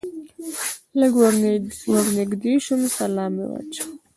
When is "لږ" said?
0.99-1.13